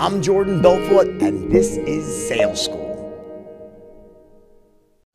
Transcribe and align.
I'm 0.00 0.22
Jordan 0.22 0.62
Belfort, 0.62 1.08
and 1.20 1.50
this 1.50 1.76
is 1.76 2.28
Sales 2.28 2.64
School. 2.64 2.86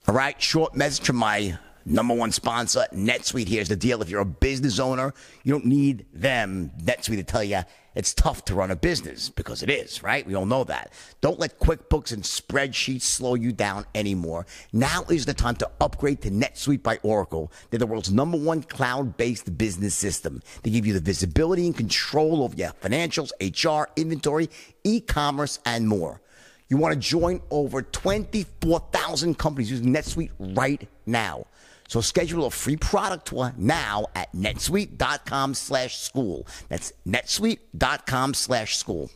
All 0.05 0.13
right, 0.13 0.41
short 0.41 0.75
message 0.75 1.05
from 1.05 1.15
my 1.15 1.57
number 1.85 2.13
one 2.13 2.33
sponsor, 2.33 2.85
NetSuite. 2.91 3.47
Here's 3.47 3.69
the 3.69 3.77
deal. 3.77 4.01
If 4.01 4.09
you're 4.09 4.19
a 4.19 4.25
business 4.25 4.79
owner, 4.79 5.13
you 5.45 5.53
don't 5.53 5.63
need 5.63 6.05
them, 6.11 6.69
NetSuite, 6.83 7.15
to 7.15 7.23
tell 7.23 7.45
you 7.45 7.61
it's 7.95 8.13
tough 8.13 8.43
to 8.45 8.55
run 8.55 8.71
a 8.71 8.75
business 8.75 9.29
because 9.29 9.61
it 9.61 9.69
is, 9.69 10.01
right? 10.01 10.25
We 10.25 10.35
all 10.35 10.45
know 10.45 10.63
that. 10.63 10.93
Don't 11.21 11.39
let 11.39 11.59
QuickBooks 11.59 12.11
and 12.11 12.23
spreadsheets 12.23 13.01
slow 13.01 13.35
you 13.35 13.51
down 13.51 13.85
anymore. 13.93 14.45
Now 14.71 15.03
is 15.09 15.25
the 15.25 15.33
time 15.33 15.55
to 15.57 15.69
upgrade 15.79 16.21
to 16.23 16.31
NetSuite 16.31 16.81
by 16.81 16.97
Oracle. 17.03 17.51
They're 17.69 17.79
the 17.79 17.85
world's 17.85 18.11
number 18.11 18.37
one 18.37 18.63
cloud-based 18.63 19.57
business 19.57 19.93
system. 19.93 20.41
They 20.63 20.71
give 20.71 20.87
you 20.87 20.93
the 20.93 20.99
visibility 20.99 21.65
and 21.67 21.77
control 21.77 22.43
over 22.43 22.55
your 22.55 22.71
financials, 22.81 23.31
HR, 23.39 23.91
inventory, 23.95 24.49
e-commerce, 24.83 25.59
and 25.65 25.87
more. 25.87 26.22
You 26.73 26.79
want 26.79 26.95
to 26.95 26.99
join 26.99 27.39
over 27.51 27.83
24,000 27.83 29.37
companies 29.37 29.69
using 29.69 29.93
NetSuite 29.93 30.31
right 30.57 30.89
now. 31.05 31.45
So 31.87 32.01
schedule 32.01 32.47
a 32.47 32.49
free 32.49 32.77
product 32.77 33.27
tour 33.27 33.53
now 33.57 34.07
at 34.15 34.33
netsuite.com 34.33 35.53
slash 35.53 35.99
school. 35.99 36.47
That's 36.69 36.91
netsuite.com 37.07 38.33
slash 38.33 38.77
school. 38.77 39.11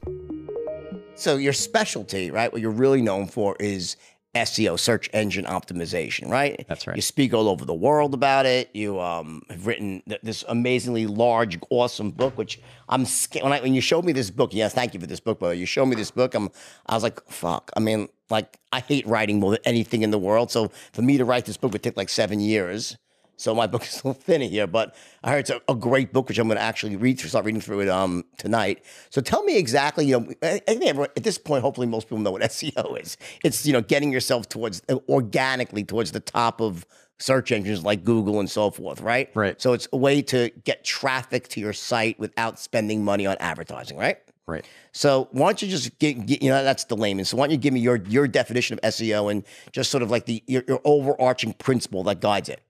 So 1.16 1.38
your 1.38 1.54
specialty, 1.54 2.30
right, 2.30 2.54
what 2.54 2.62
you're 2.62 2.70
really 2.70 3.02
known 3.02 3.26
for 3.26 3.56
is 3.60 3.98
SEO, 4.38 4.80
search 4.80 5.10
engine 5.14 5.46
optimization, 5.46 6.30
right? 6.30 6.66
That's 6.68 6.88
right. 6.88 6.96
You 6.96 7.02
speak 7.02 7.34
all 7.34 7.48
over 7.48 7.66
the 7.66 7.74
world 7.74 8.14
about 8.14 8.46
it. 8.46 8.70
You 8.74 9.00
um, 9.00 9.44
have 9.50 9.68
written 9.68 10.02
th- 10.08 10.22
this 10.22 10.44
amazingly 10.48 11.08
large, 11.08 11.58
awesome 11.70 12.12
book, 12.12 12.38
which 12.38 12.60
I'm 12.90 13.06
scared. 13.06 13.44
When, 13.44 13.54
I, 13.54 13.62
when 13.62 13.74
you 13.74 13.82
showed 13.82 14.06
me 14.06 14.14
this 14.14 14.32
book, 14.32 14.54
yes, 14.54 14.74
thank 14.74 14.94
you 14.94 15.00
for 15.00 15.08
this 15.08 15.20
book, 15.20 15.40
but 15.40 15.58
you 15.58 15.66
showed 15.66 15.88
me 15.88 15.96
this 15.96 16.12
book, 16.12 16.34
I'm, 16.34 16.50
I 16.86 16.94
was 16.94 17.04
like, 17.04 17.20
fuck. 17.30 17.72
I 17.76 17.80
mean, 17.80 18.10
like, 18.30 18.58
I 18.72 18.80
hate 18.80 19.06
writing 19.08 19.40
more 19.40 19.52
than 19.52 19.62
anything 19.66 20.02
in 20.02 20.12
the 20.12 20.20
world. 20.20 20.52
So 20.52 20.70
for 20.94 21.02
me 21.02 21.18
to 21.18 21.26
write 21.26 21.46
this 21.46 21.58
book 21.58 21.74
would 21.74 21.84
take 21.84 21.98
like 21.98 22.10
seven 22.10 22.40
years. 22.40 22.98
So 23.38 23.56
my 23.56 23.68
book 23.74 23.84
is 23.84 23.94
a 24.04 24.08
little 24.08 24.14
thin 24.14 24.42
here, 24.42 24.68
but 24.68 24.96
I 25.24 25.32
heard 25.32 25.40
it's 25.40 25.50
a, 25.50 25.62
a 25.70 25.76
great 25.76 26.12
book, 26.12 26.28
which 26.28 26.38
I'm 26.38 26.48
going 26.48 26.58
to 26.58 26.64
actually 26.64 26.96
read 26.96 27.20
through, 27.20 27.30
start 27.30 27.46
reading 27.46 27.62
through 27.62 27.82
it 27.82 27.90
um, 27.90 28.26
tonight. 28.38 28.84
So 29.10 29.22
tell 29.22 29.44
me 29.44 29.58
exactly, 29.58 30.06
you 30.06 30.20
know, 30.20 30.34
I, 30.44 30.62
I 30.68 30.74
think 30.74 30.86
everyone, 30.86 31.10
at 31.16 31.24
this 31.24 31.38
point, 31.38 31.62
hopefully 31.62 31.88
most 31.88 32.06
people 32.06 32.20
know 32.20 32.32
what 32.32 32.42
SEO 32.52 33.02
is. 33.02 33.18
It's, 33.44 33.66
you 33.66 33.74
know, 33.74 33.82
getting 33.82 34.12
yourself 34.12 34.50
towards, 34.50 34.82
uh, 34.90 34.98
organically 35.08 35.84
towards 35.84 36.12
the 36.12 36.20
top 36.20 36.62
of 36.62 36.86
search 37.20 37.52
engines 37.52 37.84
like 37.84 38.04
Google 38.04 38.40
and 38.40 38.50
so 38.50 38.70
forth, 38.72 39.02
right? 39.02 39.30
Right. 39.34 39.60
So 39.62 39.74
it's 39.74 39.88
a 39.92 39.98
way 39.98 40.22
to 40.24 40.52
get 40.64 40.84
traffic 40.84 41.48
to 41.50 41.60
your 41.60 41.74
site 41.74 42.20
without 42.20 42.60
spending 42.60 43.04
money 43.04 43.26
on 43.26 43.38
advertising, 43.40 43.98
right? 43.98 44.18
Right. 44.46 44.66
So 44.94 45.28
why 45.32 45.48
don't 45.48 45.62
you 45.62 45.68
just 45.68 46.00
get, 46.00 46.26
get, 46.26 46.42
you 46.42 46.50
know 46.50 46.64
that's 46.64 46.86
the 46.86 46.96
layman. 46.96 47.26
So 47.26 47.36
why 47.36 47.48
don't 47.48 47.52
you 47.52 47.58
give 47.58 47.74
me 47.74 47.82
your 47.82 47.98
your 48.08 48.30
definition 48.30 48.80
of 48.80 48.94
SEO 48.94 49.30
and 49.30 49.44
just 49.74 49.92
sort 49.92 50.04
of 50.04 50.10
like 50.10 50.26
the 50.26 50.42
your, 50.48 50.64
your 50.70 50.80
overarching 50.86 51.52
principle 51.52 52.02
that 52.04 52.22
guides 52.22 52.48
it? 52.48 52.62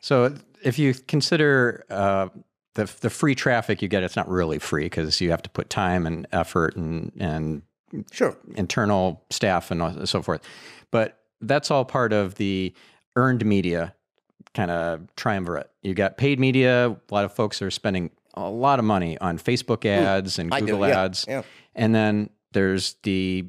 So 0.00 0.34
if 0.62 0.78
you 0.78 0.94
consider 0.94 1.84
uh, 1.90 2.28
the 2.74 2.90
the 3.00 3.10
free 3.10 3.34
traffic 3.34 3.82
you 3.82 3.88
get, 3.88 4.02
it's 4.02 4.16
not 4.16 4.28
really 4.28 4.58
free 4.58 4.84
because 4.84 5.20
you 5.20 5.30
have 5.30 5.42
to 5.42 5.50
put 5.50 5.70
time 5.70 6.06
and 6.06 6.26
effort 6.32 6.76
and 6.76 7.12
and 7.18 7.62
Sure. 8.12 8.36
internal 8.54 9.24
staff 9.30 9.72
and 9.72 10.08
so 10.08 10.22
forth. 10.22 10.42
But 10.92 11.18
that's 11.40 11.72
all 11.72 11.84
part 11.84 12.12
of 12.12 12.36
the 12.36 12.72
earned 13.16 13.44
media 13.44 13.94
kind 14.54 14.70
of 14.70 15.12
triumvirate. 15.16 15.68
You 15.82 15.94
got 15.94 16.16
paid 16.16 16.38
media. 16.38 16.88
A 16.90 17.14
lot 17.14 17.24
of 17.24 17.32
folks 17.32 17.60
are 17.62 17.70
spending 17.70 18.10
a 18.34 18.48
lot 18.48 18.78
of 18.78 18.84
money 18.84 19.18
on 19.18 19.38
Facebook 19.38 19.84
ads 19.84 20.38
and 20.38 20.54
I 20.54 20.60
do, 20.60 20.66
Google 20.66 20.86
yeah, 20.86 21.02
ads. 21.02 21.24
yeah. 21.28 21.42
And 21.74 21.92
then 21.92 22.30
there's 22.52 22.94
the 23.02 23.46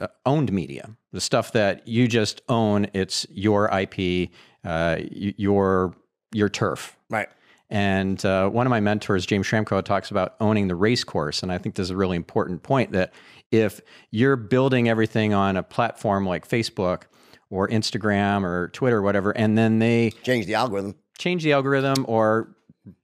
uh, 0.00 0.08
owned 0.26 0.52
media, 0.52 0.90
the 1.12 1.20
stuff 1.20 1.52
that 1.52 1.86
you 1.86 2.08
just 2.08 2.42
own. 2.48 2.88
It's 2.94 3.28
your 3.30 3.70
IP, 3.72 4.30
uh, 4.64 4.96
your 5.12 5.94
your 6.34 6.48
turf. 6.48 6.96
Right. 7.08 7.28
And 7.70 8.22
uh, 8.24 8.48
one 8.50 8.66
of 8.66 8.70
my 8.70 8.80
mentors, 8.80 9.24
James 9.24 9.46
Schramko, 9.46 9.82
talks 9.82 10.10
about 10.10 10.34
owning 10.40 10.68
the 10.68 10.74
race 10.74 11.02
course. 11.02 11.42
And 11.42 11.50
I 11.50 11.58
think 11.58 11.74
this 11.74 11.84
is 11.84 11.90
a 11.90 11.96
really 11.96 12.16
important 12.16 12.62
point 12.62 12.92
that 12.92 13.12
if 13.50 13.80
you're 14.10 14.36
building 14.36 14.88
everything 14.88 15.32
on 15.32 15.56
a 15.56 15.62
platform 15.62 16.26
like 16.26 16.46
Facebook 16.46 17.04
or 17.50 17.68
Instagram 17.68 18.42
or 18.44 18.68
Twitter 18.68 18.98
or 18.98 19.02
whatever, 19.02 19.30
and 19.30 19.56
then 19.56 19.78
they 19.78 20.10
Change 20.22 20.46
the 20.46 20.54
algorithm. 20.54 20.94
change 21.18 21.42
the 21.42 21.52
algorithm 21.52 22.04
or 22.06 22.54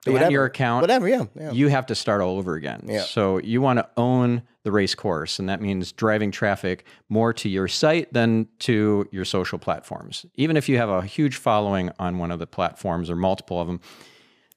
ban 0.04 0.12
Whatever. 0.14 0.30
your 0.32 0.44
account, 0.44 0.82
Whatever. 0.82 1.08
Yeah. 1.08 1.24
yeah. 1.34 1.52
you 1.52 1.68
have 1.68 1.86
to 1.86 1.94
start 1.94 2.20
all 2.20 2.38
over 2.38 2.54
again. 2.54 2.82
Yeah. 2.86 3.02
So 3.02 3.38
you 3.38 3.60
want 3.60 3.78
to 3.78 3.88
own 3.96 4.42
the 4.62 4.72
race 4.72 4.94
course, 4.94 5.38
and 5.38 5.48
that 5.48 5.60
means 5.62 5.92
driving 5.92 6.30
traffic 6.30 6.84
more 7.08 7.32
to 7.32 7.48
your 7.48 7.66
site 7.68 8.12
than 8.12 8.46
to 8.60 9.08
your 9.10 9.24
social 9.24 9.58
platforms. 9.58 10.26
Even 10.34 10.56
if 10.56 10.68
you 10.68 10.76
have 10.76 10.90
a 10.90 11.02
huge 11.02 11.36
following 11.36 11.90
on 11.98 12.18
one 12.18 12.30
of 12.30 12.38
the 12.38 12.46
platforms 12.46 13.08
or 13.08 13.16
multiple 13.16 13.60
of 13.60 13.66
them, 13.66 13.80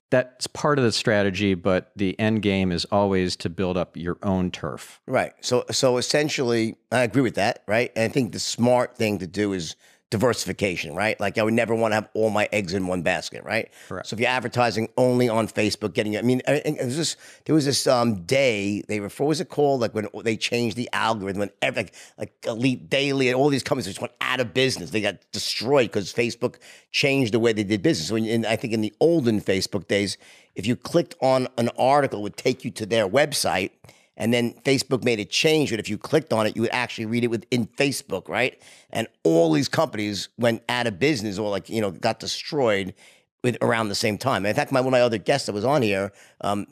that's 0.09 0.45
part 0.45 0.78
of 0.78 0.85
the 0.85 0.91
strategy, 0.91 1.55
but 1.55 1.91
the 1.95 2.19
end 2.19 2.44
game 2.44 2.72
is 2.72 2.85
always 2.91 3.35
to 3.38 3.50
build 3.50 3.78
up 3.78 3.97
your 3.97 4.17
own 4.22 4.51
turf. 4.51 5.01
Right. 5.07 5.31
So 5.41 5.66
so 5.72 5.97
essentially, 5.97 6.75
I 6.91 7.01
agree 7.01 7.23
with 7.23 7.35
that. 7.35 7.63
Right. 7.66 7.91
And 7.95 8.03
I 8.03 8.07
think 8.09 8.31
the 8.31 8.40
smart 8.40 8.95
thing 8.95 9.17
to 9.19 9.28
do 9.28 9.53
is 9.53 9.75
diversification. 10.13 10.94
Right. 10.94 11.19
Like 11.19 11.40
I 11.40 11.44
would 11.44 11.56
never 11.56 11.74
want 11.74 11.91
to 11.91 11.96
have 11.96 12.07
all 12.13 12.29
my 12.29 12.47
eggs 12.51 12.75
in 12.75 12.85
one 12.85 13.01
basket. 13.01 13.44
Right. 13.44 13.72
Correct. 13.88 14.07
So 14.07 14.13
if 14.13 14.19
you're 14.19 14.29
advertising 14.29 14.88
only 14.96 15.28
on 15.28 15.47
Facebook, 15.47 15.96
getting 15.96 16.16
I 16.16 16.22
mean, 16.22 16.44
I, 16.47 16.62
I, 16.63 16.72
there 16.72 16.85
was 16.85 16.97
this 16.97 17.18
there 17.46 17.56
was 17.56 17.66
this 17.66 17.88
um 17.88 18.22
day 18.25 18.84
they 18.88 19.00
were 19.00 19.09
what 19.09 19.28
was 19.28 19.41
it 19.41 19.50
called 19.50 19.81
like 19.81 19.96
when 19.96 20.07
they 20.23 20.38
changed 20.38 20.78
the 20.78 20.88
algorithm 20.94 21.41
and 21.41 21.52
every, 21.63 21.81
like 21.84 21.96
like 22.19 22.31
Elite 22.46 22.91
Daily 22.91 23.28
and 23.29 23.35
all 23.35 23.50
these 23.50 23.63
companies 23.63 23.88
just 23.88 24.02
went 24.02 24.13
out 24.22 24.40
of 24.40 24.53
business. 24.53 24.91
They 24.91 25.02
got 25.02 25.16
destroyed 25.31 25.88
because 25.88 26.13
Facebook 26.13 26.57
changed 26.91 27.34
the 27.34 27.40
way 27.40 27.52
they 27.52 27.63
did 27.63 27.81
business. 27.81 28.12
When 28.12 28.25
in, 28.25 28.46
I 28.46 28.56
think 28.56 28.72
in 28.72 28.81
the 28.81 28.94
olden 29.00 29.41
Facebook 29.41 29.88
days, 29.88 30.19
if 30.53 30.68
you 30.68 30.75
clicked 30.75 31.16
on 31.22 31.47
an 31.57 31.69
article, 31.75 32.19
it 32.19 32.22
would 32.22 32.38
take 32.38 32.63
you 32.63 32.69
to 32.69 32.85
their 32.85 33.09
website. 33.09 33.72
And 34.16 34.34
then 34.34 34.53
Facebook 34.63 35.03
made 35.03 35.19
a 35.19 35.25
change 35.25 35.72
that 35.72 35.79
if 35.79 35.90
you 35.90 35.97
clicked 35.97 36.31
on 36.31 36.46
it, 36.46 36.56
you 36.56 36.62
would 36.62 36.72
actually 36.72 37.06
read 37.06 37.24
it 37.24 37.29
within 37.29 37.66
Facebook, 37.66 38.29
right? 38.29 38.62
And 38.91 39.07
all 39.24 39.51
these 39.51 39.68
companies 39.68 40.29
went 40.38 40.62
out 40.69 40.85
of 40.85 41.00
business 41.00 41.40
or 41.40 41.50
like, 41.50 41.69
you 41.69 41.81
know, 41.81 41.91
got 41.91 42.19
destroyed 42.19 42.94
with 43.44 43.57
around 43.62 43.90
the 43.90 43.96
same 43.96 44.18
time. 44.18 44.46
In 44.46 44.56
fact, 44.56 44.72
my 44.72 44.79
one 44.79 44.88
of 44.88 44.91
my 44.91 45.02
other 45.02 45.18
guests 45.18 45.47
that 45.47 45.53
was 45.53 45.66
on 45.66 45.81
here, 45.81 46.13
um, 46.41 46.66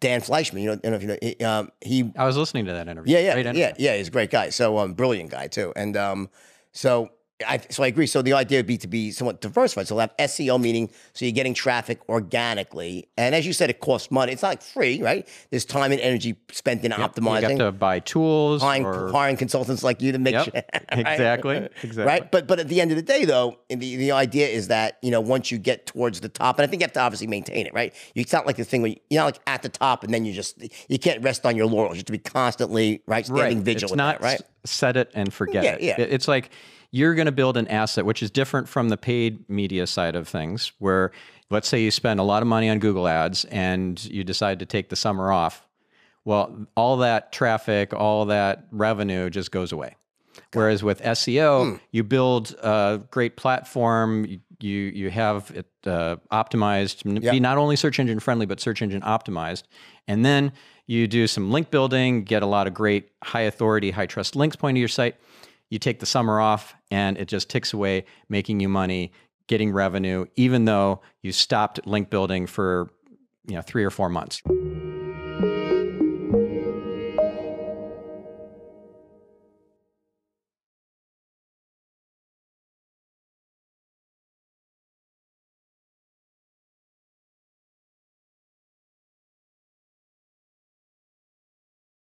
Dan 0.00 0.20
Fleyshman, 0.20 0.60
you 0.60 0.66
know, 0.66 0.80
know 0.84 0.96
if 0.96 1.02
you 1.02 1.08
know, 1.08 1.18
he, 1.22 1.36
um, 1.44 1.70
he 1.80 2.12
I 2.16 2.26
was 2.26 2.36
listening 2.36 2.66
to 2.66 2.72
that 2.72 2.88
interview. 2.88 3.14
yeah, 3.14 3.20
yeah, 3.20 3.38
interview. 3.38 3.60
yeah, 3.60 3.74
yeah. 3.78 3.96
He's 3.96 4.08
a 4.08 4.10
great 4.10 4.30
guy. 4.30 4.50
So 4.50 4.78
um, 4.78 4.92
brilliant 4.92 5.30
guy 5.30 5.46
too. 5.46 5.72
And 5.74 5.96
um, 5.96 6.28
so 6.72 7.10
I 7.46 7.60
so 7.70 7.82
I 7.84 7.86
agree. 7.86 8.06
So 8.06 8.22
the 8.22 8.32
idea 8.32 8.58
would 8.58 8.66
be 8.66 8.78
to 8.78 8.88
be 8.88 9.10
somewhat 9.12 9.40
diversified. 9.40 9.86
So 9.86 9.94
we'll 9.94 10.00
have 10.00 10.16
SEO 10.16 10.60
meaning 10.60 10.90
so 11.12 11.24
you're 11.24 11.32
getting 11.32 11.54
traffic 11.54 12.00
organically, 12.08 13.08
and 13.16 13.34
as 13.34 13.46
you 13.46 13.52
said, 13.52 13.70
it 13.70 13.80
costs 13.80 14.10
money. 14.10 14.32
It's 14.32 14.42
not 14.42 14.48
like 14.48 14.62
free, 14.62 15.02
right? 15.02 15.28
There's 15.50 15.64
time 15.64 15.92
and 15.92 16.00
energy 16.00 16.36
spent 16.50 16.84
in 16.84 16.90
You 16.90 16.98
optimizing. 16.98 17.42
You 17.42 17.48
have 17.48 17.58
to 17.58 17.72
buy 17.72 18.00
tools. 18.00 18.62
Hiring, 18.62 18.86
or, 18.86 19.12
hiring 19.12 19.36
consultants 19.36 19.82
like 19.82 20.02
you 20.02 20.12
to 20.12 20.18
make 20.18 20.34
Yep, 20.34 20.44
sure, 20.44 20.52
right? 20.54 20.82
exactly, 20.92 21.68
exactly. 21.82 22.04
right. 22.04 22.30
But 22.30 22.48
but 22.48 22.58
at 22.58 22.68
the 22.68 22.80
end 22.80 22.90
of 22.90 22.96
the 22.96 23.02
day, 23.02 23.24
though, 23.24 23.58
the 23.68 23.76
the 23.76 24.12
idea 24.12 24.48
is 24.48 24.68
that 24.68 24.98
you 25.02 25.10
know 25.10 25.20
once 25.20 25.50
you 25.50 25.58
get 25.58 25.86
towards 25.86 26.20
the 26.20 26.28
top, 26.28 26.58
and 26.58 26.66
I 26.66 26.68
think 26.68 26.82
you 26.82 26.84
have 26.84 26.92
to 26.94 27.00
obviously 27.00 27.28
maintain 27.28 27.66
it, 27.66 27.74
right? 27.74 27.94
You, 28.14 28.22
it's 28.22 28.32
not 28.32 28.46
like 28.46 28.56
the 28.56 28.64
thing 28.64 28.82
where 28.82 28.90
you, 28.90 28.96
you're 29.10 29.20
not 29.20 29.26
like 29.26 29.40
at 29.46 29.62
the 29.62 29.68
top 29.68 30.02
and 30.02 30.12
then 30.12 30.24
you 30.24 30.32
just 30.32 30.60
you 30.88 30.98
can't 30.98 31.22
rest 31.22 31.46
on 31.46 31.56
your 31.56 31.66
laurels. 31.66 31.94
You 31.94 32.00
have 32.00 32.06
to 32.06 32.12
be 32.12 32.18
constantly 32.18 33.02
right 33.06 33.24
standing 33.24 33.58
right. 33.58 33.64
vigilant, 33.64 33.92
It's 33.92 33.96
not 33.96 34.20
that, 34.20 34.24
right? 34.24 34.40
Set 34.70 34.96
it 34.96 35.10
and 35.14 35.32
forget 35.32 35.64
Yeah, 35.64 35.72
it. 35.74 35.82
yeah. 35.82 36.00
It- 36.00 36.12
It's 36.12 36.28
like 36.28 36.50
you're 36.90 37.14
going 37.14 37.26
to 37.26 37.32
build 37.32 37.56
an 37.56 37.68
asset, 37.68 38.06
which 38.06 38.22
is 38.22 38.30
different 38.30 38.68
from 38.68 38.88
the 38.88 38.96
paid 38.96 39.48
media 39.48 39.86
side 39.86 40.16
of 40.16 40.26
things, 40.28 40.72
where 40.78 41.10
let's 41.50 41.68
say 41.68 41.82
you 41.82 41.90
spend 41.90 42.18
a 42.20 42.22
lot 42.22 42.42
of 42.42 42.48
money 42.48 42.68
on 42.70 42.78
Google 42.78 43.06
ads 43.08 43.44
and 43.46 44.02
you 44.06 44.24
decide 44.24 44.58
to 44.60 44.66
take 44.66 44.88
the 44.88 44.96
summer 44.96 45.30
off. 45.32 45.66
Well, 46.24 46.66
all 46.76 46.98
that 46.98 47.32
traffic, 47.32 47.92
all 47.94 48.26
that 48.26 48.64
revenue 48.70 49.30
just 49.30 49.50
goes 49.50 49.72
away. 49.72 49.96
Whereas 50.54 50.82
with 50.82 51.02
SEO, 51.02 51.64
Hmm. 51.72 51.76
you 51.90 52.04
build 52.04 52.54
a 52.62 53.02
great 53.10 53.36
platform. 53.36 54.24
You 54.24 54.40
you, 54.60 54.74
you 54.76 55.10
have 55.10 55.52
it 55.54 55.66
uh, 55.86 56.16
optimized, 56.32 57.02
Yeah. 57.22 57.30
be 57.30 57.38
not 57.38 57.58
only 57.58 57.76
search 57.76 58.00
engine 58.00 58.18
friendly, 58.18 58.44
but 58.44 58.58
search 58.58 58.82
engine 58.82 59.02
optimized, 59.02 59.62
and 60.08 60.24
then 60.24 60.50
you 60.88 61.06
do 61.06 61.26
some 61.26 61.52
link 61.52 61.70
building, 61.70 62.24
get 62.24 62.42
a 62.42 62.46
lot 62.46 62.66
of 62.66 62.74
great 62.74 63.10
high 63.22 63.42
authority, 63.42 63.90
high 63.92 64.06
trust 64.06 64.34
links 64.34 64.56
pointing 64.56 64.76
to 64.76 64.80
your 64.80 64.88
site. 64.88 65.16
You 65.70 65.78
take 65.78 66.00
the 66.00 66.06
summer 66.06 66.40
off, 66.40 66.74
and 66.90 67.18
it 67.18 67.28
just 67.28 67.50
ticks 67.50 67.74
away, 67.74 68.06
making 68.30 68.58
you 68.60 68.70
money, 68.70 69.12
getting 69.46 69.70
revenue, 69.70 70.24
even 70.36 70.64
though 70.64 71.02
you 71.22 71.30
stopped 71.30 71.86
link 71.86 72.08
building 72.08 72.46
for 72.46 72.90
you 73.46 73.54
know 73.54 73.62
three 73.62 73.84
or 73.84 73.90
four 73.90 74.08
months. 74.08 74.42